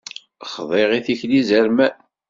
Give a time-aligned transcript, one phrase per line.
[0.53, 1.95] Xḍiɣ i tikli izerman.